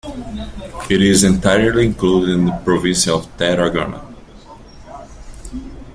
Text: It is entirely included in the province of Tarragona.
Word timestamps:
It 0.89 0.99
is 0.99 1.23
entirely 1.23 1.85
included 1.85 2.31
in 2.31 2.45
the 2.45 2.59
province 2.65 3.07
of 3.07 3.27
Tarragona. 3.37 4.01